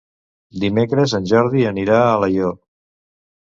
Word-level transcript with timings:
Dimecres 0.63 1.13
en 1.19 1.29
Jordi 1.33 1.63
anirà 1.73 2.01
a 2.07 2.11
Alaior. 2.17 2.59